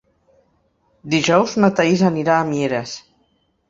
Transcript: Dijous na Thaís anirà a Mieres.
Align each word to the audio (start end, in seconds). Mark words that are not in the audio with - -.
Dijous 1.15 1.55
na 1.61 1.71
Thaís 1.81 2.05
anirà 2.11 2.43
a 2.43 2.53
Mieres. 2.53 3.01